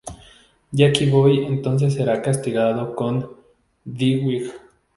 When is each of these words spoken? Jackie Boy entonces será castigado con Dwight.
Jackie 0.73 1.11
Boy 1.11 1.43
entonces 1.45 1.93
será 1.93 2.23
castigado 2.23 2.95
con 2.95 3.29
Dwight. 3.85 4.51